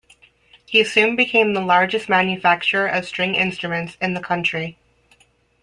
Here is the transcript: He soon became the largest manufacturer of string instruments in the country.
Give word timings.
He 0.65 0.83
soon 0.83 1.15
became 1.15 1.53
the 1.53 1.61
largest 1.61 2.09
manufacturer 2.09 2.87
of 2.87 3.05
string 3.05 3.35
instruments 3.35 3.97
in 4.01 4.15
the 4.15 4.19
country. 4.19 4.79